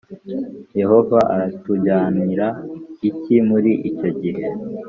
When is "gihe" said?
4.21-4.45